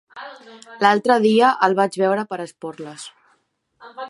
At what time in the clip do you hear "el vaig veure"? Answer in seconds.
1.69-2.27